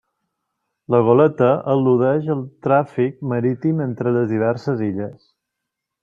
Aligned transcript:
La 0.93 0.99
goleta 1.07 1.49
al·ludeix 1.73 2.31
al 2.35 2.41
tràfic 2.67 3.19
marítim 3.33 3.83
entre 3.89 4.15
les 4.15 4.29
diverses 4.33 4.81
illes. 4.87 5.29